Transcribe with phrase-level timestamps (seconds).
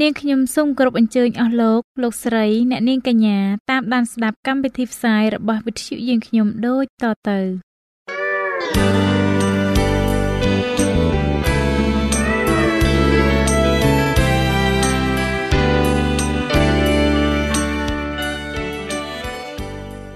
[0.00, 3.38] នាងខ្ញុំសូមគោរពអញ្ជើញអស់លោកលោកស្រីអ្នកនាងកញ្ញា
[3.70, 7.38] តាមដានស្ដាប់កម្មវិធីផ្សាយរបស់វិទ្យុយើងខ្ញុំដូចតទៅ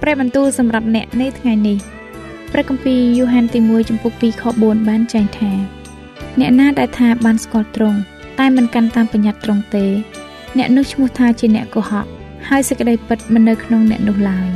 [0.02, 1.78] ព្រះបន្ទូលសម្រាប់អ្នកនៅថ្ងៃនេះ
[2.52, 5.50] ព្រះគម្ពីរយូហានទី1ចំពុក2ខ4បានចែងថា
[6.40, 8.00] អ្នកណាដែលថាបានស្គាល់ត្រង់
[8.38, 9.84] តែមិនកាន់តាមបញ្ញត្តិត្រង់ទេ
[10.58, 12.06] អ្នកនោះឈ្មោះថាជាអ្នកកុហក
[12.48, 14.48] ហើយសេចក្តីពិតមិននៅក្នុងអ្នកនោះឡើយ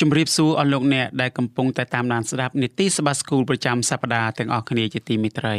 [0.00, 5.56] ជំរាបសួរអស់លោកអ្នកដែលកំពុងតែតាមដានស្ដាប់នីតិសភាស្គូលប្រចាំសប្ដាហ៍ទាំងអស់គ្នាជាទីមេត្រី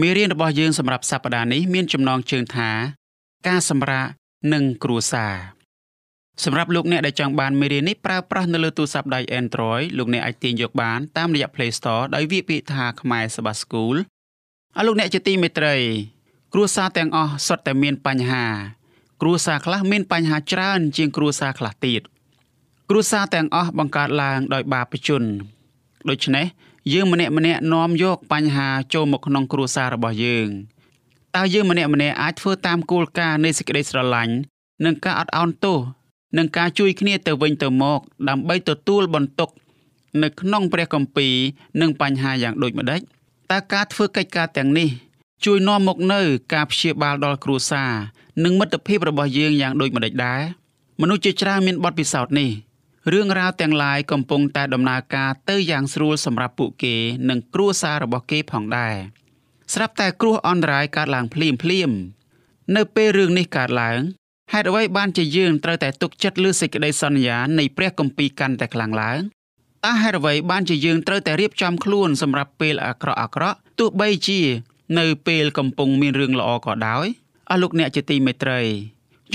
[0.00, 2.70] មេរៀនរបស់យើងសម្រាប់សប្ដាហ៍នេះមានចំណងជើងថា
[3.48, 4.06] ការសម្រាក
[4.52, 5.34] និងគ្រួសារ
[6.42, 13.96] សម្រាប់លោកអ្នកដែលចង់បានមេរៀននេះប្រើប្រាស់នៅលើទូរស័ព្ទដៃ Android លោកអ្នកអាចទាញយកបានតាមរយៈ Play Store ដោយវាយពាក្យថាខ្មែរសបាស្គូល
[14.76, 15.76] អស់លោកអ្នកជាទីមេត្រី
[16.52, 18.46] គ្រួសារទាំងអស់សុទ្ធតែមានបញ្ហា
[19.22, 22.02] គ្រួសារខ្លះមានបញ្ហាច្រើនជាងគ្រួសារខ្លះទៀត
[22.90, 25.22] គ្រួសារទាំងអស់បង្កើតឡើងដោយបាបជន
[26.08, 26.46] ដូច្នេះ
[26.92, 30.48] យើងម្នាក់ម្នាក់នាំយកបញ្ហាចូលមកក្នុងគ្រួសាររបស់យើង
[31.36, 34.34] តើយើងម្នាក់ម្នាក់អាចធ្វើតាមគោលការណ៍នៃសេចក្តីស្រឡាញ់
[34.84, 35.78] និងការអត់ឱនទោស
[36.36, 39.50] និងការជួយគ្នាទៅវិញទៅមក ដើម្បីទទួលបន្ទុក
[40.22, 41.34] នៅក្នុងព្រះគម្ពីរ
[41.80, 43.00] និងបញ្ហាយ៉ាងដូចម្តេច
[43.52, 44.88] តើការធ្វើកិច្ចការទាំងនេះ
[45.44, 46.20] ជួយនាំមកនៅ
[46.54, 47.92] ការព្យាបាលដល់គ្រួសារ
[48.44, 50.42] និងមិត្តភាពរបស់យើងយ៉ាងដូចម្តេចដែរ
[51.00, 52.50] មនុស្សជាច្រើនមានបទពិសោធន៍នេះ
[53.12, 56.94] រឿងរ៉ាវទាំងឡាយកំពុងតែដំណើរការទៅយ៉ាងស្រួលសម្រាប់ពួកគេ
[57.28, 58.94] និងគ្រួសាររបស់គេផងដែរ
[59.74, 61.90] ស្រាប់តែគ្រោះអន្តរាយកើតឡើងភ្លាមភ្លាម
[62.76, 63.98] នៅពេលរឿងនេះកើតឡើង
[64.52, 69.20] ហេតុអ្វីបានជាយើងត្រូវតែទុកចិត្តលើសេចក្តីសន្យានៃព្រះគម្ពីរកាន់តែខ្លាំងឡើង
[69.84, 74.40] តើហេតុអ្វីបានជាយើងត្រូវតែរៀបចំខ្លួនសម្រាប់ពេលអាក្រក់អាក្រក់ទោះបីជា
[74.98, 77.06] នៅពេលកំពុងមានរឿងល្អក៏ដោយ
[77.50, 78.60] អស់លោកអ្នកជាទីមេត្រី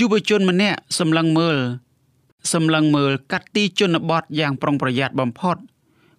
[0.00, 1.58] យុវជនម្នាក់សម្លឹងមើល
[2.52, 5.56] សម្លឹងមើលកាត់ទីជនបទយ៉ាងប្រុងប្រយ័ត្នបំផុត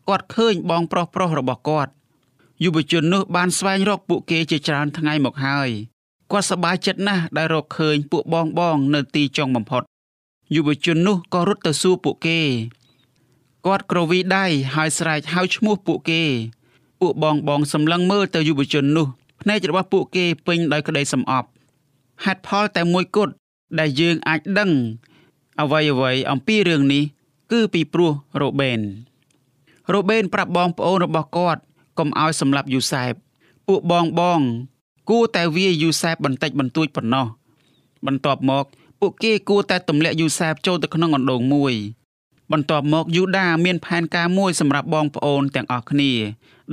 [0.08, 1.92] គាត់ឃើញបងប្រុសប្រុសរបស់គាត់
[2.64, 5.70] យុវជននោះបានស្វែងរកពួកគេជាច្រើនថ្ងៃមកហើយ
[6.32, 9.84] គាត់សប្បាយចិត្តណាស់ដែលរកឃើញពួកបងបងនៅទីចុងបំផុត
[10.56, 12.40] យុវជននោះក៏រត់ទៅសួរពួកគេ
[13.66, 16.22] គាត់ក្រវីដៃហើយស្រែកហៅឈ្មោះពួកគេ
[17.02, 19.08] ពួកបងបងសម្លឹងមើលទៅយុវជននោះ
[19.42, 21.48] ភ្នែករបស់ពួកគេពេញដោយក្តីសំអប់
[22.26, 23.34] ហេតុផលតែមួយគត់
[23.80, 24.72] ដែលយើងអាចដឹង
[25.62, 27.04] អ្វីអ្វីអំពីរឿងនេះ
[27.52, 28.80] គឺពីព្រោះរ៉ូបេន
[29.94, 31.62] រ៉ូបេនប្រាប់បងប្អូនរបស់គាត់
[32.00, 33.14] កុំឲ្យសម្លាប់យូសែប
[33.68, 34.42] ពួកបងបង
[35.10, 37.28] គួរតែវាយយូសែបបន្តិចបន្តួចប៉ុណ្ណោះ
[38.06, 38.66] បន្ទាប់មក
[39.00, 41.74] ពួកគេគួរតែទម្លាក់យូសែបចូលទៅក្នុងអណ្ដូងមួយ
[42.52, 46.12] បន្ទាប់មកយូដាមានផែនការមួយសម្រាប់បងប្អូនទាំងអស់គ្នា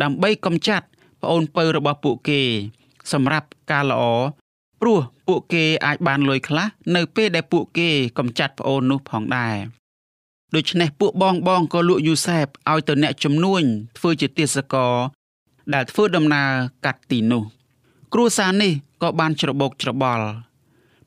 [0.03, 0.87] ដើម្បីកំចាត់
[1.23, 2.41] ប្អូនពៅរបស់ពួកគេ
[3.13, 4.03] សម្រាប់ការល្អ
[4.81, 6.67] ព្រោះពួកគេអាចបានលុយខ្លះ
[6.97, 9.57] នៅពេលដែលពួកគេកំចាត់ប្អូននោះផងដែរ
[10.55, 13.63] ដូច្នេះពួកបងបងក៏លក់យូសែបឲ្យទៅអ្នកជំនួញ
[13.99, 14.95] ធ្វើជាទាសករ
[15.75, 16.51] ដែលធ្វើដំណើរ
[16.85, 17.45] កាត់ទីនោះ
[18.13, 20.27] គ្រួសារនេះក៏បានច្របូកច្របល់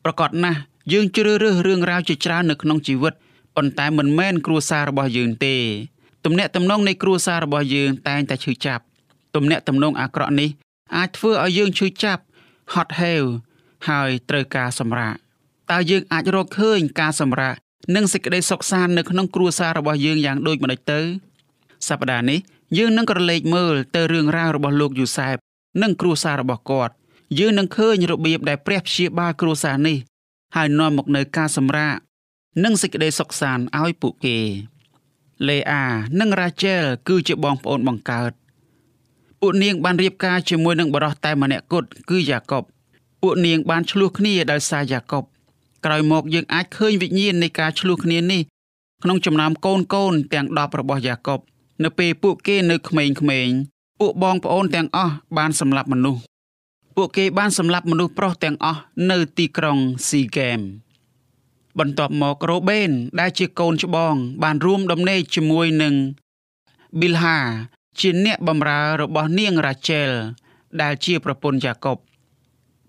[0.04, 0.60] ប្រកបណាស់
[0.94, 3.14] យើងជ្រើសរើសរឿងរ៉ាវជាច្រើននៅក្នុងជីវិត
[3.56, 5.56] ប៉ុន្តែមិនមែនគ្រួសាររបស់យើងទេ
[6.26, 8.84] ទំនាក់ទំនងនៃគ្រួសាររបស់យើងតែងតែឈឺចាប់
[9.36, 10.50] ទំនាក់ទំនងអាក្រក់នេះ
[10.96, 12.22] អាចធ្វើឲ្យយើងឈឺចាប់
[12.74, 13.24] ហត់ហេវ
[13.90, 15.16] ហើយត្រូវការសម្រាក
[15.72, 17.56] តើយើងអាចរកឃើញការសម្រាក
[17.96, 21.00] និងសេចក្តីសុខសាន្តនៅក្នុងគ្រួសាររបស់យើងយ៉ាងដូចម្តេចទៅ
[21.88, 22.40] សប្តាហ៍នេះ
[22.78, 25.38] យើងនឹងក្រឡេកមើលទៅរឿងរ៉ាវរបស់លោកយូសែប
[25.82, 26.94] និងគ្រួសាររបស់គាត់
[27.40, 29.98] យើងនឹងឃើញរបៀបដែលព្រះព្យាបាលគ្រួសារនេះ
[30.56, 31.96] ហើយនាំមកនូវការសម្រាក
[32.64, 34.38] និងសេចក្តីសុខសាន្តឲ្យពួកគេ
[35.48, 35.86] លេអា
[36.20, 38.32] និងរ៉ាជែលគឺជាបងប្អូនបង្កើត
[39.42, 42.64] ពួកនាងបានរៀបការជាមួយនឹងបរិសតែម្នាក់គត់គឺយ៉ាកុប
[43.22, 45.24] ពួកនាងបានឆ្លោះគ្នាដោយសារយ៉ាកុប
[45.86, 48.42] ក្រោយមកយើងអាចឃើញវិញ្ញាណនៃការឆ្លោះគ្នានេះ
[49.04, 51.40] ក្នុងចំណោមកូនកូនទាំង10របស់យ៉ាកុប
[51.84, 53.71] នៅពេលពួកគេនៅក្មេងៗ
[54.02, 56.22] ពួកបងប្អូនទាំងអស់បានសម្លាប់មនុស្ស
[56.96, 59.78] ពួកគេបានសម្លាប់មនុស្សប្រុសទាំងអស់នៅទីក្រុង
[60.10, 60.60] ស៊ីហ្គេម
[61.80, 65.94] បន្ទាប់មករ៉ូបេនដែលជាកូនច្បង បានរួមដំណេកជាមួយនឹង
[67.00, 67.38] ប៊ីលហា
[68.00, 70.10] ជាអ្នកបម្រើរបស់នាងរ៉ាជែល
[70.82, 71.98] ដែលជាប្រពន្ធយ៉ាកុប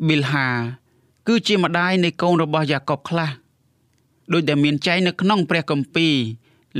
[0.08, 0.48] ប៊ីលហា
[1.28, 3.30] គឺជាម្ដាយនៃកូនរបស់យ៉ាកុបខ្លះ
[4.32, 6.14] ដោយដែលមានចែងនៅក្នុងព្រះគម្ពីរ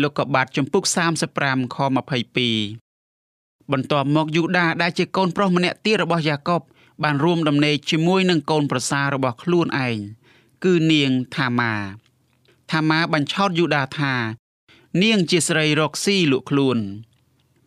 [0.03, 0.83] លោកកបាតចំពុក
[1.29, 2.82] 35ខ22
[3.73, 6.61] បន្ទាប់មកយូដាដែលជាកូនប្រុសម្នាក់ទៀតរបស់យ៉ាកុប
[7.03, 9.97] បានរួមដំណេកជាមួយនឹងកូនប្រសាររបស់ខ្លួនឯង
[10.65, 11.75] គឺនាងថាម៉ា
[12.71, 14.15] ថាម៉ាបញ្ឆោតយូដាថា
[15.03, 16.79] នាងជាស្រីរកស៊ីលក់ខ្លួន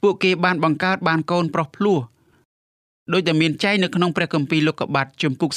[0.01, 1.99] ពួកគេបានបង្កើតបានកូនប្រុសភ្លោះ
[3.13, 5.51] ដោយតែមានចែងនៅក្នុងព្រះគម្ពីរលោកុបាតជំពូក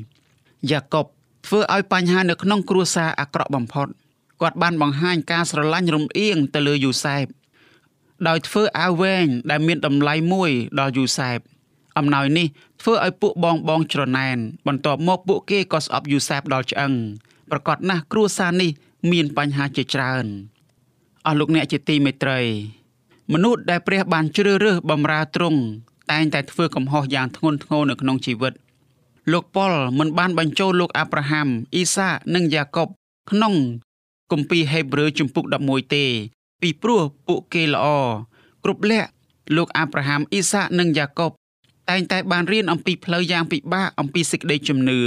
[0.00, 1.06] 38យ៉ាកុប
[1.46, 3.88] ធ្វើឲ្យបញ្ហានៅក្នុងគ្រួសារអាក្រក់បំផុត
[4.40, 7.26] គាត់បានបង្ហាញការស្រឡាញ់រំអៀងទៅលើយូសែប
[8.28, 11.38] ដោយធ្វើអាវវែងដែលមានតម្លៃមួយដល់យូសែប
[11.98, 12.46] អំណោយនេះ
[12.80, 14.36] ធ្វើឲ្យពួកបងបងច្រណែន
[14.66, 16.92] បន្ទាប់មកពួកគេក៏ស្អប់យូសែបដល់ឆ្អឹង
[17.50, 18.70] ប្រកាសណាស់គ្រួសារនេះ
[19.12, 20.26] មានបញ្ហាជាច្រើន
[21.26, 22.40] អស់លោកអ្នកជាទីមេត្រី
[23.32, 25.60] មនុស្សដែលព្រះបានជ្រើសរើសបម្រើទ្រង់
[26.12, 28.52] តែងតែធ្វើកំហុសយ៉ាងធ្ងន់ធ្ងរនៅក្នុងជីវិត
[29.32, 32.88] លោកប៉ុលមិនបានបញ្ចូលលោកអាប់រ៉ាហាំអ៊ីសានិងយ៉ាកុប
[33.30, 33.54] ក្នុង
[34.32, 36.04] គម្ពីរហេព្រើរជំពូក11ទេ
[36.62, 37.86] ពីព្រោះពួកគេល្អ
[38.64, 39.10] គ្រប់លក្ខ
[39.56, 41.32] លោកអាប់រ៉ាហាំអ៊ីសានិងយ៉ាកុប
[41.90, 45.00] តែងតែបានរៀនអំពីផ្លូវយ៉ាងពិបាកអំពីសេចក្តីជំនឿ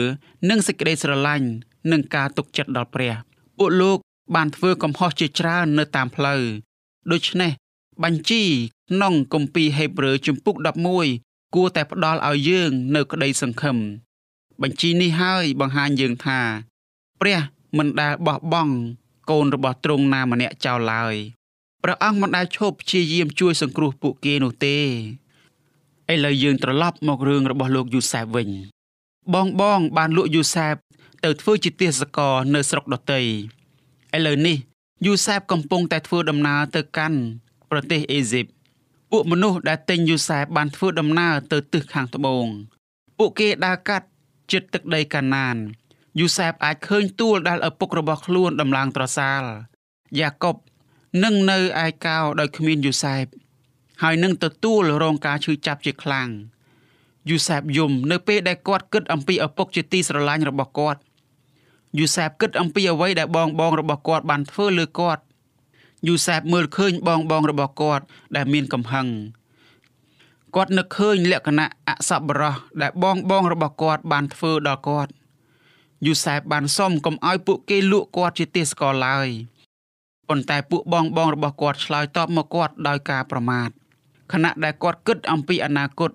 [0.50, 1.48] និងសេចក្តីស្រឡាញ់
[1.92, 3.13] និងការទុកចិត្តដល់ព្រះ
[3.57, 3.98] ពួកលោក
[4.36, 6.42] បានធ្វើកំហុសជាច្រើននៅតាមផ្លូវ
[7.12, 7.51] ដូច្នេះ
[8.04, 8.44] បញ្ជី
[8.90, 10.56] ក្នុងគម្ពីរហេព្រើរជំពូក
[11.06, 13.78] 11គួរតែផ្ដល់ឲ្យយើងនៅក្តីសង្ឃឹម
[14.62, 16.40] បញ្ជីនេះហើយបង្ហាញយើងថា
[17.22, 17.40] ព្រះ
[17.78, 18.75] មិនដែលបោះបង់
[19.30, 21.16] កូនរបស់ទ្រង់ណាម្នាក់ចោលឡើយ
[21.83, 24.77] ព្រះអង្គមិនដែលឈប់ព្យាយាមជួយសង្គ្រោះពួកគេនោះទេ
[26.11, 28.49] ឥឡូវយើងត្រឡប់មករឿងរបស់លោកយូសែបវិញ
[29.33, 30.75] បងបងបានលក់យូសែប
[31.23, 33.21] ទៅធ្វើជាទាសករនៅស្រុកដតី
[34.15, 34.57] ឥឡូវនេះ
[35.05, 37.19] យូសែបកំពុងតែធ្វើដំណើរទៅកាន់
[37.71, 38.45] ប្រទេសអេស៊ីប
[39.11, 42.45] ពួកមនុស្សដែលទិញយូសែបបានធ្វើដំណើរទៅទិសខាងត្បូង
[43.17, 44.07] ពួកគេដើរកាត់
[44.51, 45.55] ជិតទឹកដីកាណាន
[46.19, 49.43] យូសែបអាចឃើញទួលដែលឪពុករបស់ខ្លួនដំឡើងត្រសាល
[50.19, 50.55] យ៉ាកុប
[51.23, 53.25] នឹងនៅឯកោដោយគ្មានយូសែប
[54.03, 56.29] ហើយនឹងទទួលរងការឈឺចាប់ជាខ្លាំង
[57.29, 61.00] យូសែបយំនៅពេលដែលគាត់គិតអំពីឪពុកជាទីស្រឡាញ់របស់គាត់
[62.00, 65.23] យូសែបគិតអំពីអ្វីដែលបងបងរបស់គាត់បានធ្វើលើគាត់
[66.07, 68.03] យូសែបមើលឃើញបងបងរបស់គាត់
[68.35, 69.07] ដែលមានកំហឹង
[70.55, 75.12] គាត់នឹកឃើញលក្ខណៈអសប្បុរសដែលបងបងរបស់គាត់បានធ្វើដល់គាត់
[76.05, 79.29] យូសែបបានសុំកុំឲ្យពួកគេលក់គាត់ជាទាសករឡើយ
[80.29, 83.69] ប៉ុន្តែពួកបងបងរបស់គាត់ឆ្លើយតបមកគាត់ដោយការប្រមាថ
[84.33, 86.11] ខណៈដែលគាត់គិតអំពីអនាគត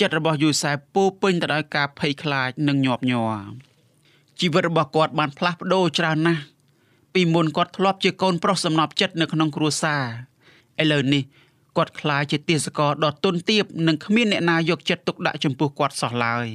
[0.00, 3.34] ចិត្តរបស់យូសែបពោពេញទៅដោយការភ័យខ្លាចនិងញាប់ញ័រ
[4.40, 6.42] ជីវិតរបស់គាត់បានផ្លាស់ប្ដូរច្រើនណាស់
[7.14, 10.02] ពីមុនគាត់ធ្លាប់ជាកូនប្រុសសំណប់ចិត្តនៅក្នុងគ្រួសារ
[10.82, 11.22] ឥឡូវនេះ
[11.76, 16.46] គាត់ខ្លាចជាទាសករដ៏ទន់ទាបនិងគ្មានអ្នកណាយកចិត្តទុកដាក់ចំពោះគាត់សោះឡើយ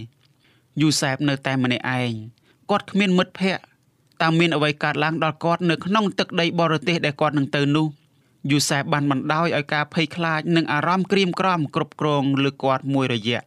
[0.81, 2.11] យូសែបនៅតែម្នាក់ឯង
[2.69, 3.63] គាត់គ្មានមិត្តភ័ក្តិ
[4.21, 7.87] តើមានអ្វីកើតឡើងដល់គាត់នៅក្នុងទឹកដីបរទេសដែលគាត់នឹងទៅនោះ
[8.51, 13.41] យូសែបបានបណ្ដោយឲ្យការភ័យខ្លាចនិងអារម្មណ៍ក្រៀមក្រំគ្រប់គ្រងលើគាត់មួយរយៈ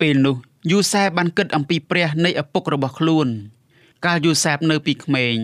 [0.00, 0.36] ពេលនោះ
[0.70, 3.28] យូសែបបានគិតអំពីព្រះនៃឪពុករបស់ខ្លួន
[4.06, 5.34] កាលយូសែបនៅពីក្មេង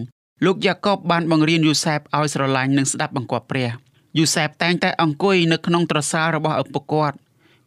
[0.44, 3.70] លោកយ៉ាកបបានបង្រៀនយូសែបឲ្យស្រឡាញ់និងស្ដាប់បង្គាប់ព្រះ
[4.18, 7.16] យូសែបតែងតែអង្គុយនៅក្នុងត្រសាលរបស់ឪពុកគាត់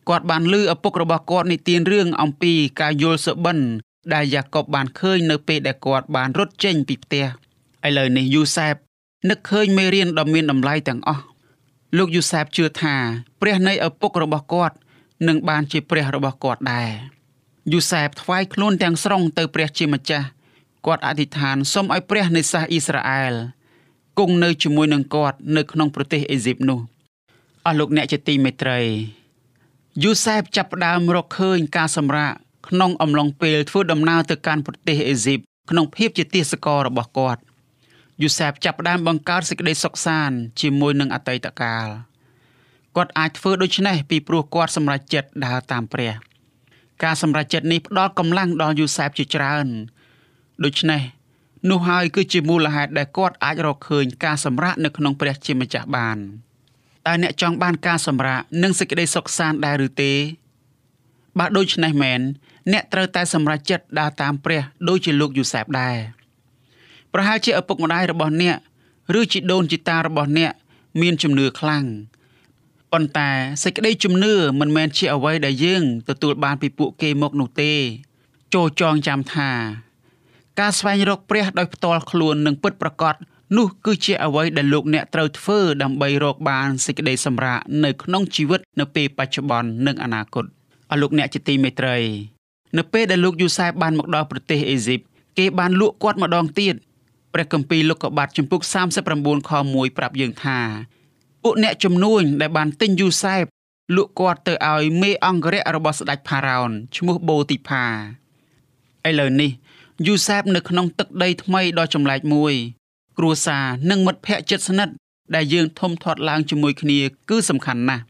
[0.09, 3.59] គាត់បានលឺឪពុករបស់គាត់និទានរឿងអំពីការយល់សុបិន
[4.15, 7.25] ដែលយ៉ាកបបានឃើញនៅពេលដែលគាត់បានរត់ចេញពីផ្ទះ
[7.87, 8.75] ឥឡូវនេះយូសែប
[9.29, 11.23] នឹកឃើញមេរៀនដ៏មានតម្លៃទាំងអស់
[11.97, 12.95] លោកយូសែបជឿថា
[13.41, 14.75] ព្រះនៃឪពុករបស់គាត់
[15.27, 16.89] នឹងបានជាព្រះរបស់គាត់ដែរ
[17.73, 20.27] យូសែបថ្វាយខ្លួនទាំងស្រុងទៅព្រះជាម្ចាស់
[20.85, 23.33] គាត់អធិដ្ឋានសូមឲ្យព្រះនៃសាសអ៊ីស្រាអែល
[24.19, 26.79] គង់នៅជាមួយនឹងគាត់នៅក្នុងប្រទេសអេស៊ីបនោះ
[27.65, 28.79] អស់លោកអ្នកជាទីមេត្រី
[30.03, 32.33] យូសែបចាប់ផ្ដើមរកឃើញការសម្រាក
[32.69, 37.41] ក្នុងអំឡុងពេលធ្វើដំណើរទៅកាន់ប្រទេសអេស៊ីបក្នុងភាពជាទាសកររបស់គាត់
[38.21, 41.87] យូសែបចាប់ផ្ដើមបង្កើតសេចក្តីសុខសាន្តជាមួយនឹងអតីតកាល
[42.95, 46.13] គាត់អាចធ្វើដូច្នេះពីព្រោះគាត់សម្រេចចិត្តដើរតាមព្រះ
[47.03, 49.67] ការសម្រេចចិត្តនេះផ្ដល់កម្លាំងដល់យូសែបជាច្រើន
[50.65, 51.01] ដូច្នេះ
[51.69, 56.17] នោះហើយគឺជាមូលហេតុដែលគាត់អាចរកឃើញការសម្រាកនៅក្នុងព្រះជាម្ចាស់បាន
[57.07, 60.13] តើអ្នកចង់បានការសម្រាកនិងសេចក្តីសុខសាន្តដែរឬទេ
[61.39, 62.21] បើដូច្នេះមែន
[62.71, 65.95] អ្នកត្រូវតែសម្រេចចិត្តដើរតាមព្រះដូចជាលោកយូសែបដែរ
[67.13, 68.57] ប្រហែលជាឪពុកម្ដាយរបស់អ្នក
[69.19, 70.51] ឬជីដូនជីតារបស់អ្នក
[71.01, 71.85] មានជំនឿខ្លាំង
[72.91, 73.29] ប៉ុន្តែ
[73.63, 77.73] សេចក្តីជំនឿមិនមែនជាអ្វីដែលយើងទទួលបានពីពួកគេមកនោះទេ
[78.53, 79.51] ចូលចងចាំថា
[80.59, 83.15] ការស្វែងរកព្រះដោយផ្ទាល់ខ្លួននឹងពិតប្រាកដ
[83.57, 90.45] នោះគឺជាអ្វីដែលលោកអ្នកត្រូវធ្វើដើម្បីរកបានសេចក្តីសម្រាកនៅក្នុងជីវិតនៅពេលបច្ចុប្បន្ននិងអនាគត
[90.89, 91.97] អស់លោកអ្នកជាទីមេត្រី
[92.77, 94.99] នៅពេលដែលលោកយូសែបបានមកដល់ប្រទេសអេស៊ីប
[95.37, 96.75] គេបានលក់គាត់ម្ដងទៀត
[97.33, 98.61] ព្រះគម្ពីរលោកុបាទចំពុក
[99.05, 100.59] 39ខ1ប្រាប់យើងថា
[101.43, 103.43] ពួកអ្នកជំនួញដែលបានទិញយូសែប
[103.95, 107.85] លក់គាត់ទៅឲ្យមេអង្គរៈរបស់ស្ដេចផារ៉ោនឈ្មោះបូទីផា
[109.07, 109.51] ឥឡូវនេះ
[110.07, 112.53] យូសែបនៅក្នុងទឹកដីថ្មីដ៏ចម្លែកមួយ
[113.17, 114.93] គ្រួសារនិងមិត្តភ័ក្តិជិតស្និទ្ធ
[115.35, 116.99] ដែលយើងធំធាត់ឡើងជាមួយគ្នា
[117.29, 118.03] គឺសំខាន់ណាស់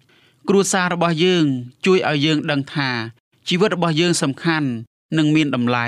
[0.49, 1.45] គ្រួសាររបស់យើង
[1.85, 2.89] ជួយឲ្យយើងដឹងថា
[3.51, 4.69] ជីវិតរបស់យើងសំខាន់
[5.17, 5.87] និងមានតម្លៃ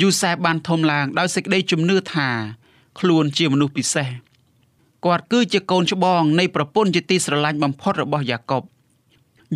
[0.00, 2.28] យូសែបបានធំឡើងដោយសេចក្តីជំនឿថា
[2.98, 4.08] ខ្លួនជាមនុស្សពិសេស
[5.04, 8.62] គាត់គឺជាកូនច្បងនៃប្រពន្ធជាទីស្រឡាញ់បំផុតរបស់យ៉ាកុប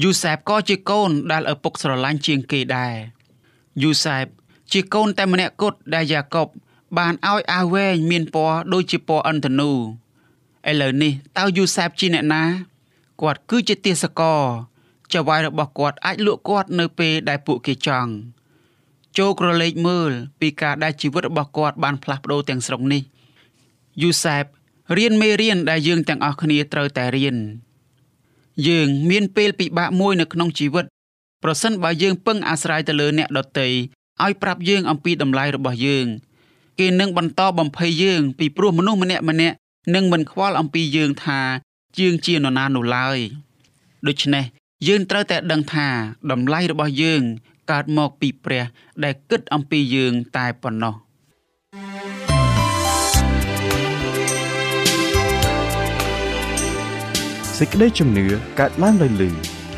[0.03, 2.95] យូសែបក៏ជាកូនដែលឪពុកស្រឡាញ់ជាងគេដែរ
[3.83, 4.27] យូសែប
[4.73, 6.49] ជាកូនតែម្នាក់គត់ដែលយ៉ាកុប
[6.99, 12.45] បានឲ្យអាវវែងមានពណ៌ដូចជាពណ៌អិនធនូឥឡូវនេះតើយូសែបជាអ្នកណា
[13.23, 14.43] គាត់គឺជាទាសករ
[15.13, 18.13] ចៅហ្វាយរបស់គាត់អាចលក់គាត់នៅពេលដែលពួកគេចង់
[19.19, 20.11] ចូលក្រឡេកមើល
[20.41, 23.03] ពីការដែលជីវិតរបស់គាត់បានផ្លាស់ប្ដូរទាំងស្រុងនេះ
[24.03, 24.45] យូសែប
[24.99, 27.37] រៀនមេរៀនដែលយើងទាំងអស់គ្នាត្រូវតែរៀន
[28.69, 30.85] យើងមានពេលពិបាកមួយនៅក្នុងជីវិត
[31.43, 33.69] ប្រសិនបើយើងពឹងអាស្រ័យទៅលើអ្នកដទៃ
[34.25, 36.07] ឲ្យប្រាប់យើងអំពីតម្លៃរបស់យើង
[36.79, 39.57] គេនឹងបន្តបំភ័យយើងពីព្រោះមនុស្សម្នាក់ម្នាក់
[39.95, 41.41] នឹងមិនខ្វល់អំពីយើងថា
[42.01, 43.19] យើងជានរណានោះឡើយ
[44.07, 44.45] ដូច្នេះ
[44.85, 45.89] យើងត្រូវតែដឹងថា
[46.31, 47.23] តម្លៃរបស់យើង
[47.71, 48.65] កើតមកពីព្រះ
[49.05, 50.95] ដែលគិតអំពីយើងតែប៉ុណ្ណោះ
[57.59, 58.27] សេចក្តីជំនឿ
[58.61, 59.31] កើតឡើងដោយលឺ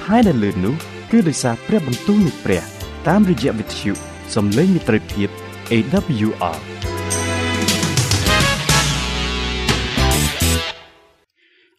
[0.07, 0.75] ហើយដែលលឺនោះ
[1.11, 2.62] គឺដោយសារព្រះបន្ទូលនៃព្រះ
[3.09, 3.93] តាមរយៈវិទ្យុ
[4.35, 5.28] សំឡេងមិត្តភាព
[5.71, 6.59] AWR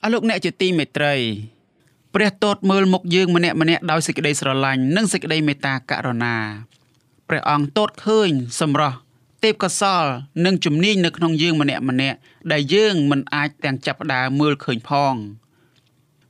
[0.04, 1.16] អរលោកអ្នកជាទីមេត្រី
[2.15, 6.37] ព្រះទតមើលមុខយើងម្នាក់ម្នាក់ដោយសេចក្តីស្រឡាញ់និងសេចក្តីមេត្តាករុណា
[7.29, 8.97] ព្រះអង្គទតឃើញសម្រស់
[9.45, 10.05] ទេពកោសល
[10.45, 12.19] និងជំនាញនៅក្នុងយើងម្នាក់ម្នាក់
[12.53, 15.15] ដែលយើងមិនអាចទាំងចាប់ផ្ដើមមើលឃើញផង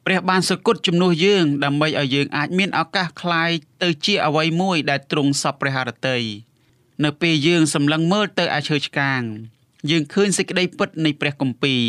[0.06, 3.50] ព្រះបានសគត់ជំនួសយើងដើម្បីឲ្យយើងអាចមានឱកាសคลาย
[3.82, 6.18] ទៅជាអ្វីមួយដែលទ្រង់សពព្រះハរតី
[7.04, 9.22] នៅពេលយើងសម្លឹងមើលទៅអាឈើឆ្កាង
[9.90, 11.84] យើងឃើញសេចក្តីពិតនៃព្រះគម្ពីរ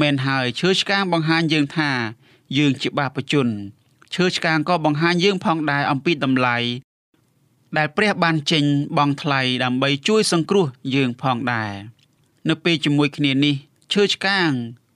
[0.00, 1.90] មែនហើយឈើឆ្កាងបង្ហាញយើងថា
[2.57, 3.47] យើងជាបាបជន
[4.13, 6.57] ឈើឆ្កាងក៏បង្ហាញយើងផងដែរអំពីតម្លៃ
[7.77, 8.63] ដែលព្រះបានចេញ
[8.97, 11.71] បង់ថ្លៃដើម្បីជួយសង្គ្រោះយើងផងដែរ
[12.49, 13.55] នៅពេលជាមួយគ្នានេះ
[13.93, 14.49] ឈើឆ្កាង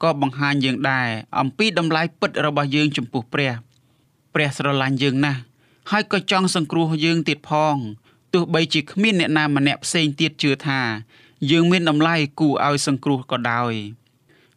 [0.03, 3.51] ក៏បង្ហាញយើងដែរអំពីតម្លៃពិតរបស់យើងចំពោះព្រះ
[4.33, 5.39] ព្រះស្រឡាញ់យើងណាស់
[5.91, 7.75] ហើយក៏ចង់សង្គ្រោះយើងទៀតផង
[8.33, 10.81] ទោះបីជាគ្មានអ្នកណាម្នាក់ផ្សេងទៀតជឿថា
[11.51, 13.73] យើងមានតម្លៃគួរឲ្យសង្គ្រោះក៏ដោយ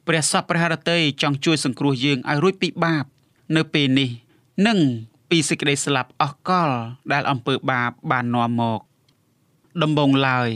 [0.06, 3.04] ព្រះសពព្រះハរតីចង់ជួយសង្គ្រោះយើងឲ្យរួចពីបាប
[3.56, 4.10] នៅពេលនេះ
[4.66, 4.78] និង
[5.30, 6.70] ពីសេចក្តីស្លាប់អស់កល
[7.12, 8.80] ដែលអំពើបាបបាននាំមក
[9.82, 10.50] ដំបងឡើយ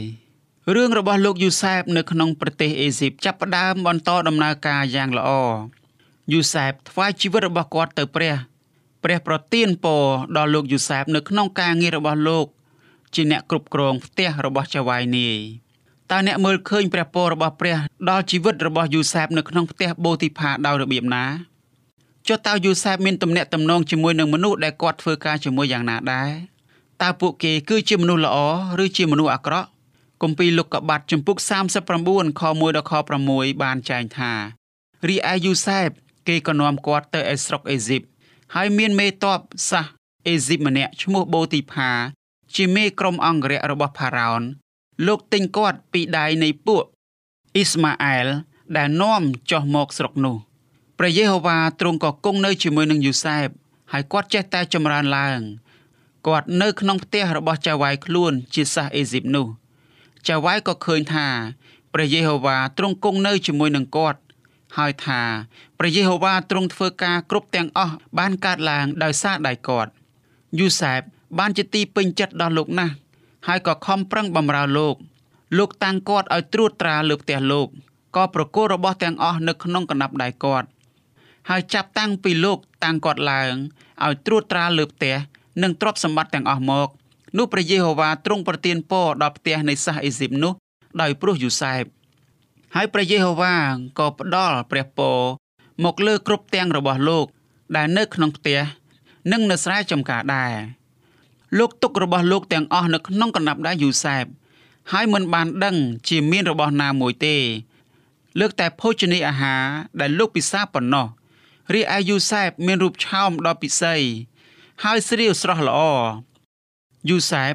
[0.75, 5.31] រឿងរបស់លោកយូសែបនៅក្នុងប្រទេសអេស៊ីបចាប់ផ្ដើមបន្តដំណើរការយ៉ាងល្អ
[6.33, 8.35] យូសែបថ្វាយជីវិតរបស់គាត់ទៅព្រះ
[9.03, 10.03] ព្រះប្រទានពរ
[10.37, 12.47] ដល់លោកយូសែបនៅក្នុងការងាររបស់លោក
[13.15, 15.39] ជាអ្នកគ្រប់គ្រងផ្ទះរបស់ចៅហ្វាយនាយ
[16.11, 17.77] តើអ្នកមើលឃើញព្រះពររបស់ព្រះ
[18.09, 21.25] ដល់ជីវិតរបស់យូសែបនៅក្នុងផ្ទះបូទីផាដោយរបៀបណា
[22.27, 26.31] ចុះតើយូសែបមានទំនាក់ទំនងជាមួយនឹងមនុស្សដែលគាត់ធ្វើការជាមួយយ៉ាងណាដែរ
[27.01, 28.37] តើពួកគេគឺជាមនុស្សល្អ
[28.83, 29.67] ឬជាមនុស្សអាក្រក់
[30.21, 31.37] គម្ពីរលោកកបាត់ចំពុក
[31.89, 32.93] 39ខ1ដល់ខ
[33.27, 34.31] 6បានចែងថា
[35.07, 35.89] រីឯយូសែប
[36.27, 38.01] គេក៏នាំគាត់ទៅឯស្រុកអេស៊ីប
[38.55, 39.85] ហើយមានមេតបសាស
[40.27, 41.91] អេស៊ីបម្នាក់ឈ្មោះបូទីផា
[42.55, 44.41] ជាមេក្រុមអង្គរៈរបស់ផារ៉ោន
[45.05, 46.83] លោកទិញគាត់ពីដៃនៃពួក
[47.55, 48.27] អ៊ីស្ម៉ាអែល
[48.77, 50.37] ដែលនាំចុះមកស្រុកនោះ
[50.97, 53.47] ព្រះយេហូវ៉ាទ្រង់ក៏គង់នៅជាមួយនឹងយូសែប
[53.91, 55.39] ហើយគាត់ចេះតែចម្រើនឡើង
[56.27, 59.47] គាត់នៅក្នុងផ្ទះរបស់ចៅហ្វាយខ្លួនជាសាសអេស៊ីបនោះ
[60.27, 61.27] ចៅហ្វាយក៏ឃើញថា
[61.93, 64.19] ព្រះយេហូវ៉ាទ្រង់គង់នៅជាមួយនឹងគាត់
[64.77, 65.21] ហើយថា
[65.79, 69.91] ព្រះយេហូវ៉ាទ្រង់ធ្វើការគ្រប់ទាំងអស់បានកើតឡើងដោយសារដៃគាត់
[70.59, 71.01] យូសែប
[71.39, 72.93] បានជាទីពេញចិត្តដល់លោកណាស់
[73.47, 74.95] ហើយក៏ខំប្រឹងបម្រើលោក
[75.57, 77.67] លោកតាំងគាត់ឲ្យត្រួតត្រាលើផ្ទះលោក
[78.15, 80.67] ក៏ប្រគល់របស់ទាំងអស់នៅក្នុងកណ្ដាប់ដៃគាត់
[81.49, 83.53] ហើយចាប់តាំងពីលោកតាំងគាត់ឡើង
[84.05, 85.15] ឲ្យត្រួតត្រាលើផ្ទះ
[85.63, 86.89] និងទ្រព្យសម្បត្តិទាំងអស់មក
[87.37, 90.53] នោះព្រះយេហូវ៉ាទ្រង់ប្រទានពរដល់ផ្ទះនៃសាសអេស៊ីបនោះ
[91.01, 91.83] ដោយព្រោះយូសែប
[92.75, 93.55] ហើយព្រះយេហូវ៉ា
[93.99, 95.19] ក៏ផ្ដល់ព្រះពរ
[95.85, 97.25] មកលើគ្រប់ទាំងរបស់លោក
[97.75, 98.59] ដែលនៅក្នុងផ្ទះ
[99.31, 100.53] និងនៅស្រែចម្ការដែរ
[101.57, 104.25] លោកទុករបស់លោកទាំងអស់នៅក្នុងកណ្ដាប់ដៃយូសែប
[104.91, 105.75] ហើយមិនបានដឹង
[106.09, 107.37] ជាមានរបស់ណាមួយទេ
[108.39, 109.63] លើកតែភោជនីយអាហារ
[109.99, 111.07] ដែលលោកពិសាប៉ុណ្ណោះ
[111.73, 113.95] រីឯយូសែបមានរូបឆោមដ៏ពិសី
[114.83, 115.79] ហើយស្រាវស្រស់ល្អ
[117.09, 117.53] យូសែប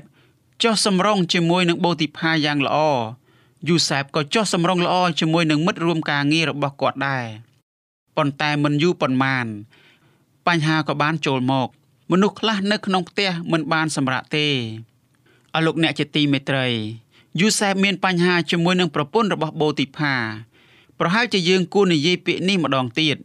[0.62, 2.78] ចុះសម្រងជាមួយនឹងបូទីផាយ៉ាងល្អ
[3.68, 7.26] យូសែបក៏ចុះសម្រងល្អជាមួយនឹងមិត្តរួមការងាររបស់គាត់ដែរ
[8.16, 9.46] ប៉ុន្តែមិនយូរប៉ុន្មាន
[10.46, 11.68] បញ្ហាក៏បានចូលមក
[12.10, 14.46] មនុស្សខ្លះនៅក្នុងផ្ទះមិនបានសម្រាកទេ
[15.54, 16.66] អរលោកអ្នកជាទីមេត្រី
[17.40, 20.14] យូសែបមានបញ្ហាជាមួយនឹងប្រពន្ធរបស់បូទីផា
[20.98, 23.16] ប្រហែលជាយើងគួរនិយាយពាក្យនេះម្ដងទៀត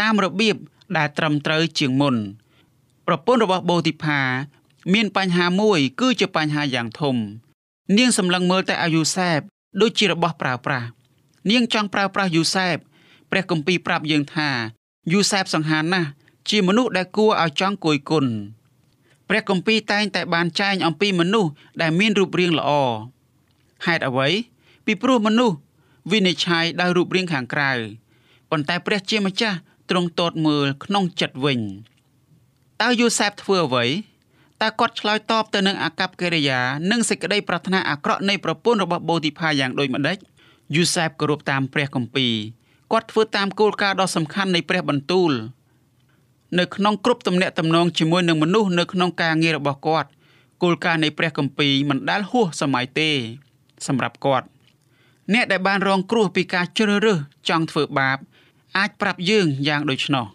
[0.00, 0.56] តាមរបៀប
[0.96, 2.14] ដែលត្រឹមត្រូវជាងមុន
[3.06, 4.20] ប្រពន្ធរបស់បូទីផា
[4.94, 7.16] មានបញ្ហាមួយគឺជាបញ្ហាយ៉ាងធំ
[7.98, 9.40] នាងសម្លឹងមើលតែអាយូសែប
[9.80, 10.88] ដូចជារបស់ប្រើប្រាស់
[11.50, 12.76] នាងចង់ប្រើប្រាស់យូសែប
[13.30, 14.50] ព្រះគម្ពីរប្រាប់យើងថា
[15.12, 16.08] យូសែបសង្ហាណាស់
[16.50, 18.32] ជាមនុស្សដែលគួរឲ្យចង់គយគន់
[19.28, 21.50] ព្រះគម្ពីរតែងតែបានចែងអំពីមនុស្ស
[21.82, 22.70] ដែលមានរូបរាងល្អ
[23.86, 24.28] ហេតុអ្វី
[24.86, 25.56] ពីព្រោះមនុស្ស
[26.12, 27.72] វិនិច្ឆ័យដោយរូបរាងខាងក្រៅ
[28.50, 29.56] ប៉ុន្តែព្រះជាម្ចាស់
[29.90, 31.60] ទ្រង់តតមើលក្នុងចិត្តវិញ
[32.82, 33.84] តើយូសែបធ្វើអ្វី
[34.62, 36.60] តើគាត់ឆ្លើយតបទៅនឹងអាកប្បកិរិយា
[36.90, 40.18] និងសេចក្តីប្រាថ្នាអាក្រក់នៃប្រពន្ធរបស់បូទីផាយ៉ាងដូចម្ដេច
[40.74, 42.34] យូសែបគោរពតាមព្រះគម្ពីរ
[42.92, 45.32] គាត់ធ្វើតាមគោលការណ៍ដ៏សំខាន់នៃព្រះបន្ទូល
[46.58, 50.08] នៅក្នុងគ្រប់ទំនាក់ទំនងជាមួយនឹងមនុស្សនៅក្នុងការងាររបស់គាត់
[50.62, 53.10] គោលការណ៍នៃព្រះគម្ពីរមិនដែលហួសសម័យទេ
[53.86, 54.46] សម្រាប់គាត់
[55.32, 58.18] អ្នកដែលបានរងគ្រោះពីការជ្រើសរើសចង់ធ្វើបាប
[58.78, 60.26] អាចប្រាប់យើងយ៉ាងដូច្នោះ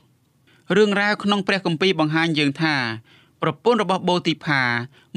[0.75, 2.75] រឿងរ៉ាវក្នុងព្រះគម្ពីរបង្ហាញយើងថា
[3.41, 4.63] ប្រពន្ធរបស់បូទីផា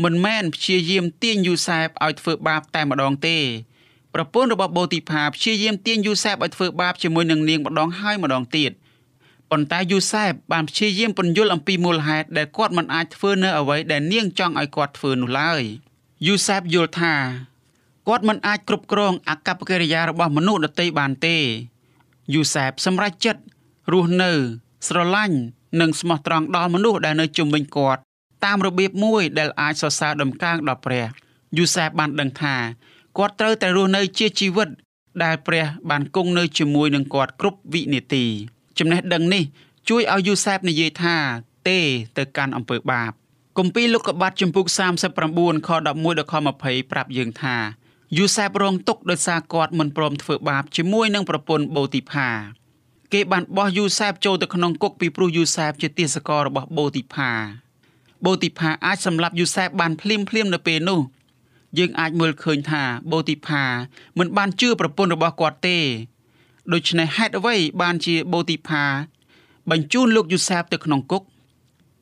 [0.04, 3.38] មិនមែនព្យាយាមទាញយូសែបឲ្យធ្វើបាបតែម្ដងទេ
[4.14, 8.70] ប្រពន្ធរបស់បូទីផាព្យាយាមទាញយូសែបឲ្យធ្វើបាបជាមួយនឹងនាងម្ដងហើយម្ដងទៀត
[9.54, 15.62] ប៉ុន្តែយូសែបបានព្យាយាមពន្យល់អំពីមូលហេតុដែលគាត់មិនអាចធ្វើនៅអ្វីដែលនាងចង់ឲ្យគាត់ធ្វើនោះឡើយ
[16.26, 17.14] យូសែបយល់ថា
[18.08, 21.36] គាត់មិនអាចគ្រប់គ្រងអកប្បកិរិយារបស់មនុស្សដទៃបានទេ
[22.34, 23.42] យូសែបសម្រេចចិត្ត
[23.92, 24.30] រស់នៅ
[24.88, 25.38] ស្រឡាញ់
[25.80, 28.00] និងស្មោះត្រង់ដល់មនុស្សដែលនៅជុំវិញគាត់
[28.44, 31.06] តាមរបៀបមួយដែលអាចសរសើរដំកើងដល់ព្រះ
[31.58, 32.56] យូសែបបានដឹងថា
[33.18, 34.68] គាត់ត្រូវតែរស់នៅជាជីវិត
[35.24, 38.26] ដែលព្រះបានគង់នៅជាមួយនឹងគាត់គ្រប់វិនាទី
[38.78, 39.44] ចំណេះដឹងនេះ
[39.88, 41.16] ជួយឲ្យយូសែបនិយាយថា
[41.68, 41.78] ទេ
[42.18, 43.12] ទៅកាន់អំពើបាប
[43.58, 44.66] គម្ពីរលោកុបាទចំពុក
[45.16, 47.56] 39ខ11ដល់ខ20ប្រាប់យើងថា
[48.18, 52.28] យូសែបរងទុក្ខដោយសារគាត់មិនព្រមធ្វើបាបជាមួយនឹងប្រពន្ធបូទីផា
[53.12, 57.30] គេបានបោះយូសែបចូលទៅក្នុងគុកពីព្រោះយូសែបជាទាសកររបស់បូទីផា
[58.24, 61.00] បូទីផាអាចសម្លាប់យូសែបបានភ្លាមភ្លាមនៅពេលនោះ
[61.78, 62.82] យើងអាចមើលឃើញថា
[63.12, 63.64] បូទីផា
[64.18, 65.78] មិនបានជឿប្រពន្ធរបស់គាត់ទេ
[66.72, 68.84] ដូច្នេះហេតុអ្វីបានជាបូទីផា
[69.70, 71.22] បញ្ជូនលោកយូសែបទៅក្នុងគុក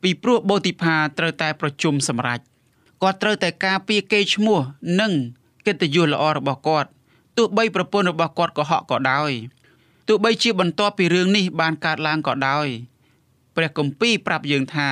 [0.03, 2.41] ពីព្រោះបូទីផាត្រូវតែប្រជុំសម្រេច
[3.03, 4.59] គាត់ត្រូវតែការពារកេរ្តិ៍ឈ្មោះ
[5.01, 5.13] និង
[5.67, 6.89] កិត្តិយសល្អរបស់គាត់
[7.37, 9.31] ទោះបីប្រពន្ធរបស់គាត់កុហកក៏ដោយ
[10.09, 12.67] ទោះបីជាបន្ទាប់ពីរឿងនេះបានកើតឡើងក៏ដោយ
[13.57, 14.89] ព្រះគម្ពីរប្រាប់យើងថា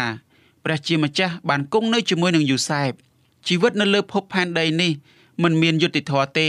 [0.64, 2.92] ព្រះជាម្ចាស់បានគង់នៅជាមួយនឹងយូសែប
[3.46, 4.92] ជីវិតនៅលើភពផែនដីនេះ
[5.42, 6.48] មិនមានយុត្តិធម៌ទេ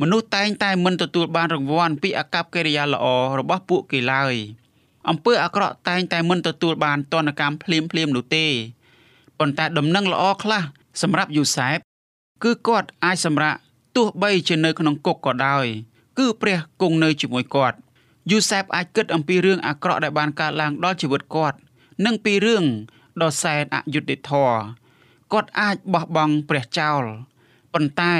[0.00, 3.06] មនុស្សតែងតែមិនទទួលបានរង្វាន់ពីអាកប្បកិរិយាល្អ
[3.40, 4.34] របស់ពួកគេឡើយ
[5.08, 8.46] អំពើអាក្រក់តែងតែមិនទទួលបានទណ្ឌកម្មភ្លាមភ្លាមនោះទេ
[9.38, 10.62] ប៉ុន្តែដំណឹងល្អខ្លះ
[11.02, 11.78] សម្រាប់យូសែប
[12.44, 13.56] គឺគាត់អាចសម្រាក
[13.96, 15.66] ទោះបីជានៅក្នុងគុកក៏ដោយ
[16.18, 17.76] គឺព្រះគង់នៅជាមួយគាត់
[18.30, 21.56] យូសែបអាចគិតអំពីរឿងអាក្រក់ដែលបានកើតឡើងដល់ជីវិតគាត់
[22.04, 22.64] និងពីរឿង
[23.22, 24.58] ដ៏សែនអយុត្តិធម៌
[25.32, 27.02] គាត់អាចបោះបង់ព្រះចោល
[27.74, 28.14] ប៉ុន្តែ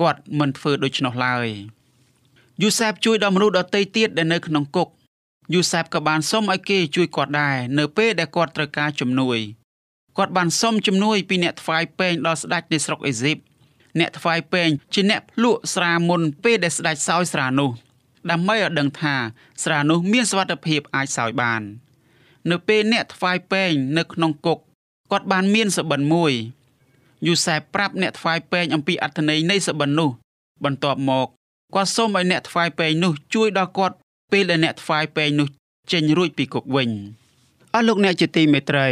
[0.00, 1.48] គាត់មិនធ្វើដូច្នោះឡើយ
[2.62, 4.88] យូសែបជួយដល់មនុស្សដទៃទៀតដែលនៅក្នុងគុក
[5.54, 9.38] យូសែបក៏បានសុំឲ្យគេជួយគាត់ដែរនៅពេលដែលគាត់ត្រូវការជំនួយ
[10.16, 13.38] គាត់បានសុំជំនួយពីអ្នកថ្វាយពេងដល់ស្ដេចនៃស្រុកអេស៊ីប
[13.98, 17.70] អ្នកថ្វាយពេងជាអ្នកភ្លក់ស្រាមុនពេលដែលស្ដេចសោយស្រានោះ
[18.30, 19.14] ដើម្បីឲ្យដឹងថា
[19.64, 21.62] ស្រានោះមានសុវត្ថិភាពអាចសោយបាន។
[22.50, 24.58] នៅពេលអ្នកថ្វាយពេងនៅក្នុងគុក
[25.10, 26.32] គាត់បានមានសបិនមួយ
[27.26, 30.10] យូសែបប្រាប់អ្នកថ្វាយពេងអំពីអត្ថន័យនៃសបិននោះ
[30.64, 31.28] បន្ទាប់មក
[31.74, 33.96] គាត់សូមឲ្យអ្នកថ្វាយពេងនោះជួយដល់គាត់
[34.32, 35.48] ពេលដែលអ្នកថ្វាយពេងនោះ
[35.92, 36.90] ចេញរួចពីគុកវិញ
[37.74, 38.88] អស់លោកអ្នកជាទីមេត្រី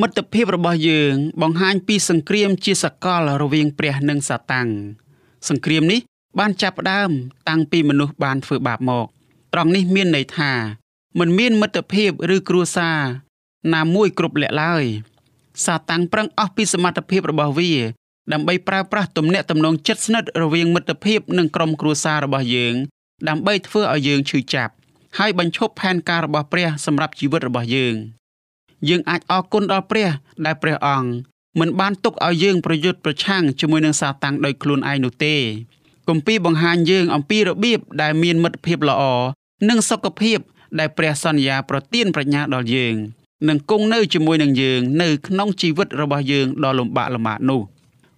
[0.00, 4.68] មិត្តភាពរបស់យើងបង្ហាញពីសង្គ្រាមជាសកលរវាងព្រះនិងសាតាំង
[5.48, 6.00] សង្គ្រាមនេះ
[6.38, 7.10] បានចាប់ផ្ដើម
[7.48, 9.06] តាំងពីមនុស្សបានធ្វើបាបមក
[9.52, 10.52] ត្រង់នេះមានន័យថា
[11.18, 12.98] មិនមានមិត្តភាពឬគ្រួសារ
[13.74, 14.84] ណាមួយគ្រប់លក្ខឡើយ
[15.64, 17.72] សាតាំងប្រឹងអស់ពីសមត្ថភាពរបស់វា
[18.32, 22.74] ដើម្បីប្រើប្រាស់ទំនាក់ទំនងជិតស្និទ្ធរវាងមិត្តភាពនិងក្រុមគ្រួសាររបស់យើង
[23.28, 24.72] ដើម្បីធ្វើឲ្យយើងឈឺចាប់
[25.18, 27.94] ហើយបញ្ឈប់ផែនការរបស់ព្រះសម្រាប់ជីវិតរបស់យើង
[28.88, 30.08] យើងអាចអរគុណដល់ព្រះ
[30.46, 31.10] ដែលព្រះអង្គ
[31.60, 35.36] មិនបានទុកឲ្យយើងប្រយុទ្ធប្រឆាំងជាមួយនឹងសាតាំងដោយខ្លួនឯងនោះទេ
[36.08, 39.02] គម្ពីរបង្ហាញយើងអំពីរបៀបដែលមានមិត្តភាពល្អ
[39.68, 40.38] និងសុខភាព
[40.78, 42.96] ដែលព្រះសន្យាប្រទានប្រាជ្ញាដល់យើង
[43.48, 47.60] នឹងគង់នៅជាមួយនឹងយើងនៅក្នុងជីវិតរបស់យើងដ៏លំបាកលំបាកនោះ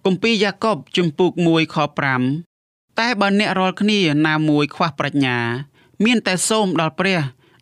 [0.05, 1.77] គម្ពីរយ៉ាកុបជំពូក1ខ
[2.37, 5.37] 5តែបើអ្នករាល់គ្នាណាមួយខ្វះប្រាជ្ញា
[6.05, 7.19] មានតែសូមដល់ព្រះ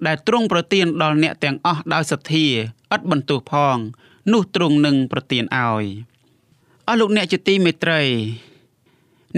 [0.07, 2.45] ដែលទ្រង់ប្រទានដល់អ្នកទាំងអស់ដោយសទ្ធា
[2.95, 3.77] ឥតបន្ទោសផង
[4.33, 5.85] នោះទ្រង់នឹងប្រទានឲ្យ
[6.87, 8.01] អស់លោកអ្នកជាទីមេត្រី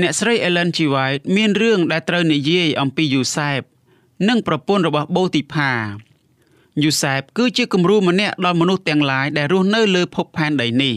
[0.01, 0.77] អ្នកស្រី Ellen G.
[0.93, 3.61] White មានរឿងដែលត្រូវនិយាយអំពីយូសែប
[4.29, 5.73] និងប្រពន្ធរបស់បូទីផា
[6.83, 10.95] យូសែបគឺជាគំរូម្នាក់ដល់មនុស្សទាំងឡាយដែលរស់នៅលើភពផែនដីនេះ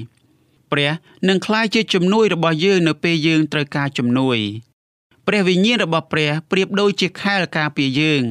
[0.72, 0.90] ព្រះ
[1.28, 4.38] នឹងក្លាយជាជំនួយរបស់យើងនៅពេលយើងត្រូវការជំនួយ
[5.26, 8.22] ព្រះវិញ្ញាណរបស់ព្រះប្រៀបដូចជាខែលការពារយើង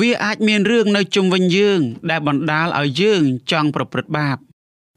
[0.00, 4.36] វាអាចមានរឿងនៅជុំវិញយើង ដែលបណ្ដាលឲ្យយើងចង់ប្រព្រឹត្តបាប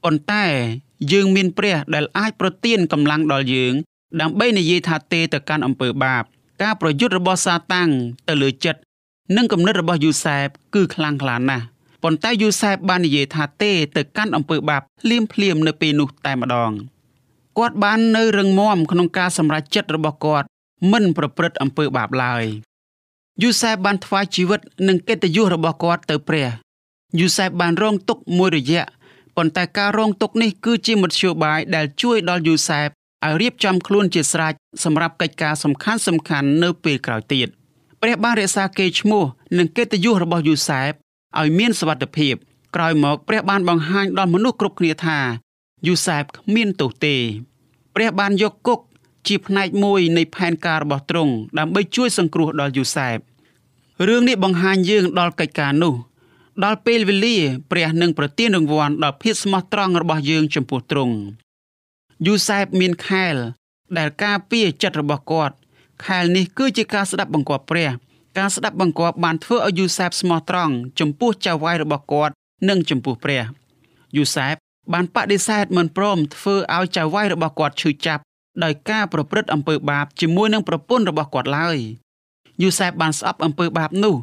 [0.03, 0.45] ប៉ុន្តែ
[1.11, 3.73] យើងមានព្រះដែលអាចប្រទានកម្លាំងដល់យើង
[4.21, 6.23] ដើម្បីនិយាយថាទេទៅកាន់អំពើបាប
[6.61, 7.89] ការប្រយុទ្ធរបស់សាតាំង
[8.27, 8.79] ទៅលើចិត្ត
[9.35, 11.63] និងគំនិតរបស់យូសែបគឺខ្លាំងក្លាណាស់
[12.03, 16.71] ប៉ុន្តែយូសែបបាននិយាយថាទេទៅកាន់អំពើបាបភ្លាមភ្លាមនៅពេលនោះតែម្ដង
[17.57, 20.47] គាត់បាននៅរឹងមាំក្នុងការសម្រេចចិត្តរបស់គាត់
[20.91, 22.43] មិនប្រព្រឹត្តអំពើបាបឡើយ
[23.43, 26.47] យូសែបបានថ្វាយជីវិតនិងកិត្តិយសរបស់គាត់ទៅព្រះ
[27.19, 28.83] យូសែបបានរងទុក្ខមួយរយៈ
[29.37, 32.87] ប៉ុន្តែការរងទុក្ខនេះគឺជាមធ្យោបាយដែលជួយដល់យូសែប
[33.25, 37.49] ឲ្យរៀបចំខ្លួនជាស្រេចសម្រាប់កិច្ចការសំខាន់សំខាន់នៅពេលក្រោយទៀត
[38.01, 39.23] ព្រះបានរក្សាកេរ្តិ៍ឈ្មោះ
[39.57, 40.91] និងកិត្តិយសរបស់យូសែប
[41.39, 42.35] ឲ្យមានសុវត្ថិភាព
[42.75, 45.19] ក្រោយមកព្រះបានបង្ហាញដល់មនុស្សគ្រប់គ្នាថា
[45.87, 47.15] យូសែបគ្មានទោសទេ
[47.95, 48.79] ព្រះបានយកគុក
[49.27, 53.17] ជាផ្នែកមួយនៃផែនការរបស់ទ្រង់ដើម្បីជួយសង្គ្រោះដល់យូសែប
[54.07, 55.95] រឿងនេះបង្ហាញយើងដល់កិច្ចការនោះ
[56.63, 57.37] ដល់ពេលវេលា
[57.71, 61.15] ព្រះនឹងប្រទានរង្វាន់ដល់ភាពស្មោះត្រង់របស់យើងចំពោះទ្រង់
[62.27, 63.35] យូសែបមានខែល
[63.97, 65.55] ដែលការពារចិត្តរបស់គាត់
[66.05, 67.89] ខែលនេះគឺជាការស្ដាប់បង្គាប់ព្រះ
[68.37, 72.33] ការស្ដាប់បង្គាប់បានធ្វើឲ្យយូសែបស្មោះត្រង់ចំពោះចៅហ្វាយរបស់គាត់
[72.69, 73.43] និងចំពោះព្រះ
[74.17, 74.55] យូសែប
[74.93, 78.23] បានបដិសេធមិនព្រមធ្វើឲ្យចៅហ្វាយរបស់គាត់ឈឺចាប់
[78.63, 81.77] ដោយការប្រព្រឹត្តអំពើបាបជាមួយនឹងប្រពន្ធរបស់គាត់ឡើយ
[82.63, 84.15] យូសែបបានស្អប់អំពើបាបនោះ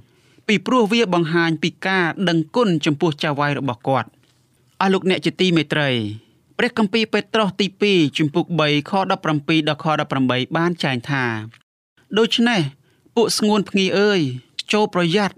[0.49, 4.09] ពីព្រោះវាបង្ហាញពីការដឹងគុណចំពោះចៅហ្វាយរបស់គាត់
[4.81, 5.91] អស់លោកអ្នកជាទីមេត្រី
[6.59, 9.87] ព្រះគម្ពីរពេត្រុសទី2ជំពូក3ខ17ដល់ខ
[10.21, 11.25] 18បានចែងថា
[12.19, 12.61] ដូច្នេះ
[13.15, 14.21] ពួកស្ងួនភ្ងីអើយ
[14.73, 15.37] ចូលប្រយ័ត្ន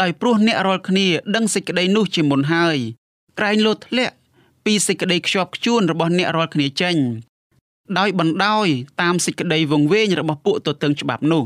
[0.00, 2.76] ដោយព្រោះអ្នករាល់គ្នា ដឹងសេចក្តីនោះជាមុនហើយ
[3.38, 4.14] ក្រែងលោតធ្លាក់
[4.64, 6.96] ពីសេចក្តីខ្ជាប់ខ្ជួនរបស់អ្នករាល់គ្នាចេញ
[7.98, 8.66] ដោយបណ្ដោយ
[9.00, 11.44] តាមសេចក្តីវង្វេងរបស់ពួកទទឹងច្បាប់នោះ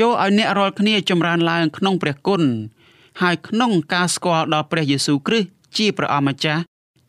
[0.00, 2.42] ចូលឲ្យអ្នករាល់គ្នាចម្រើនឡើងក្នុងព្រះគុណ
[3.22, 6.62] ហើយក្នុងការស្គាល់ដល់ព្រះយេស៊ូវគ្រីស្ទជាព្រះអម្ចាស់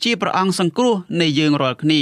[0.04, 2.02] ជាព្រះអង្គសង្គ្រោះនៃយើងរាល់គ្នា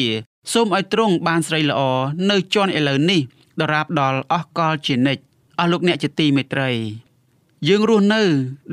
[0.53, 1.81] សូមឲ្យទ្រង់បានស្រីល្អ
[2.29, 3.21] នៅជាន់ឥឡូវនេះ
[3.61, 5.21] ដរាបដល់អស់កលជានិច្ច
[5.59, 6.69] អស់លោកអ្នកជាទីមេត្រី
[7.67, 8.23] យើងរស់នៅ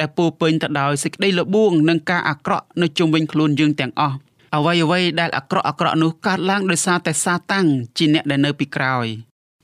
[0.00, 4.16] ដែលពោពេញទៅដោយសេចក្តីលបួងនិងការអាក្រក់នៅជុំវិញខ្លួនយើងទាំងអស់
[4.56, 7.66] អ្វីអ្វីដែលអាក្រក់អាក្រក់នោះកើតឡើងដោយសារតែសាតាំង
[7.98, 9.06] ជាអ្នកដែលនៅពីក្រោយ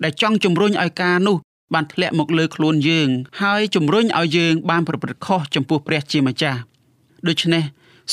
[0.05, 1.37] ដែលចង់ជំរុញឲ្យការនោះ
[1.75, 3.09] បានធ្លាក់មកលើខ្លួនយើង
[3.43, 6.61] ហើយជំរុញឲ្យយើងបានប្រព្រឹត្តខុសចំពោះព្រះជាម្ចាស់
[7.29, 7.65] ដូច្នេះ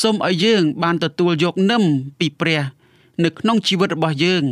[0.01, 1.83] សូមឲ្យយើង បានទទួលយកនឹម
[2.19, 2.61] ពីព្រះ
[3.23, 4.43] នៅក្នុងជីវិតរបស់យើង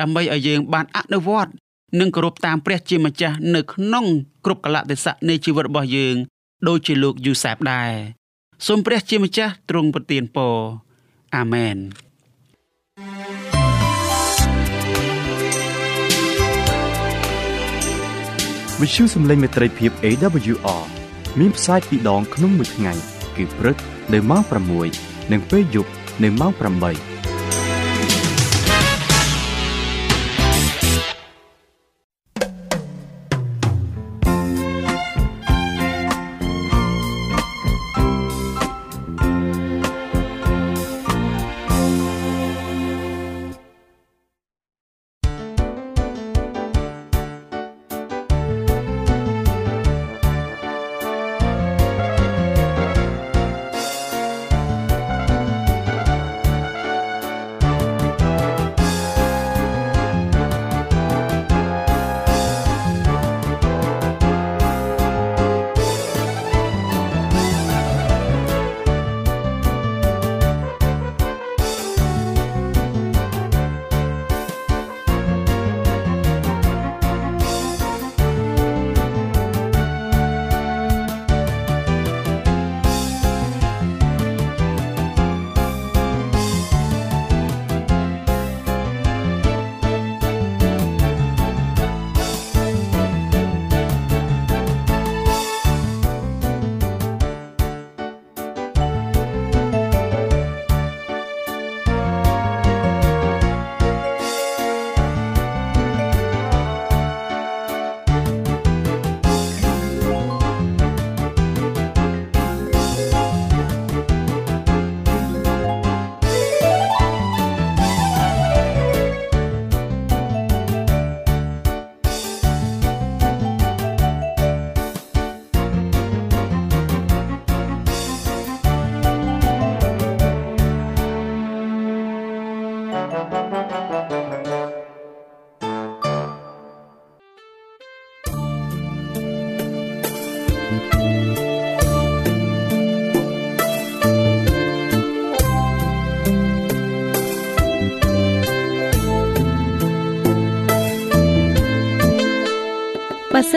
[0.00, 1.52] ដើម្បីឲ្យយើងបានអនុវត្ត
[2.00, 4.06] និងគោរពតាមព្រះជាម្ចាស់នៅក្នុង
[4.44, 6.16] គ្រប់កលៈទេសៈនៃជីវិតរបស់យើង
[6.68, 7.92] ដូចជាលោកយូសាបដែរ
[8.66, 10.56] សូមព្រះជាម្ចាស់ទ្រង់ប្រទានពរ
[11.36, 11.76] អាមែន
[18.80, 20.84] វិទ្យុសំឡេងមេត្រីភាព AWR
[21.38, 22.92] មានផ្សាយពីរដងក្នុងមួយថ្ងៃ
[23.36, 23.76] គឺព្រឹក
[24.12, 24.42] នៅម៉ោង
[24.86, 25.90] 6និងពេលយប់
[26.22, 27.27] នៅម៉ោង8